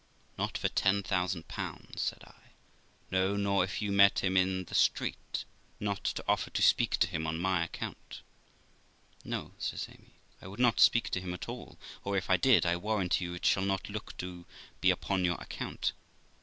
[0.35, 2.53] 'Not for ten thousand pounds', said I;
[3.11, 5.45] 'no, nor if you met him in the street,
[5.79, 8.21] not to offer to speak to him on my account.'
[9.23, 12.65] 'No', says Amy, 'I would not speak to him at all; or if I did,
[12.65, 14.47] I warrant you it shall not look to
[14.79, 15.91] be upon your account.